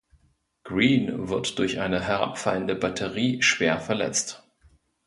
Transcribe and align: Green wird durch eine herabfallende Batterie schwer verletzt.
Green 0.63 1.29
wird 1.29 1.59
durch 1.59 1.79
eine 1.79 2.01
herabfallende 2.01 2.73
Batterie 2.73 3.39
schwer 3.43 3.79
verletzt. 3.79 4.41